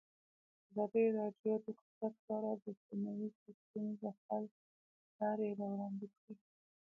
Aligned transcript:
ازادي 0.69 1.03
راډیو 1.17 1.53
د 1.63 1.65
اقتصاد 1.71 2.13
په 2.23 2.31
اړه 2.37 2.51
د 2.63 2.65
سیمه 2.83 3.11
ییزو 3.19 3.51
ستونزو 3.61 4.07
حل 4.25 4.45
لارې 5.19 5.47
راوړاندې 5.59 6.07
کړې. 6.15 6.33